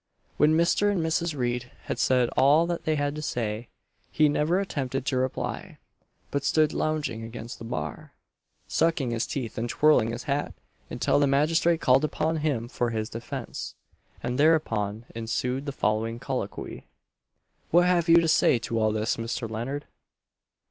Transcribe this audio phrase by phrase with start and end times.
[0.37, 0.91] When Mr.
[0.91, 1.37] and Mrs.
[1.37, 3.69] Reid had said all that they had to say,
[4.11, 5.77] he never attempted to reply;
[6.31, 8.11] but stood lounging against the bar,
[8.67, 10.55] sucking his teeth and twirling his hat,
[10.89, 13.75] until the magistrate called upon him for his defence,
[14.23, 16.87] and thereupon ensued the following colloquy:
[17.69, 19.47] "What have you to say to all this, Mr.
[19.47, 19.85] Leonard?"